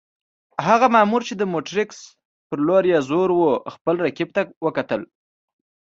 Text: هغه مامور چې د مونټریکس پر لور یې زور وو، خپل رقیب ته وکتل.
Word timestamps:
هغه 0.67 0.87
مامور 0.95 1.21
چې 1.27 1.33
د 1.37 1.43
مونټریکس 1.51 1.99
پر 2.47 2.59
لور 2.67 2.83
یې 2.91 2.99
زور 3.09 3.29
وو، 3.37 3.51
خپل 3.75 3.95
رقیب 4.05 4.29
ته 4.35 4.41
وکتل. 4.65 5.01